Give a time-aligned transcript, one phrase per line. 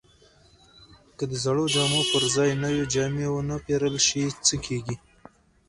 [1.17, 4.95] که د زړو جامو پر ځای نوې جامې ونه پیرل شي، څه کیږي؟